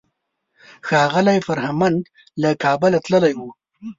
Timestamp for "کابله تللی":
2.63-3.33